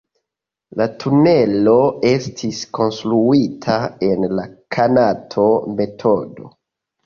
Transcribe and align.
La 0.79 0.87
tunelo 1.03 1.75
estis 2.13 2.63
konstruita 2.79 3.77
en 4.11 4.29
la 4.41 4.49
Kanato-metodo. 4.79 6.55